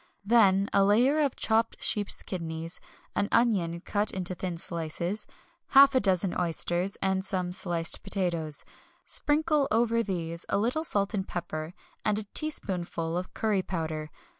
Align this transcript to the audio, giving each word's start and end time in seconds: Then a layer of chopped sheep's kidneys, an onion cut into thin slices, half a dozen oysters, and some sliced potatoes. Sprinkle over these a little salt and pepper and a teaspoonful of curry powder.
Then 0.25 0.67
a 0.73 0.83
layer 0.83 1.19
of 1.19 1.35
chopped 1.35 1.83
sheep's 1.83 2.23
kidneys, 2.23 2.79
an 3.15 3.29
onion 3.31 3.81
cut 3.81 4.09
into 4.09 4.33
thin 4.33 4.57
slices, 4.57 5.27
half 5.77 5.93
a 5.93 5.99
dozen 5.99 6.33
oysters, 6.41 6.95
and 7.03 7.23
some 7.23 7.53
sliced 7.53 8.01
potatoes. 8.01 8.65
Sprinkle 9.05 9.67
over 9.69 10.01
these 10.01 10.43
a 10.49 10.57
little 10.57 10.83
salt 10.83 11.13
and 11.13 11.27
pepper 11.27 11.75
and 12.03 12.17
a 12.17 12.23
teaspoonful 12.33 13.15
of 13.15 13.35
curry 13.35 13.61
powder. 13.61 14.09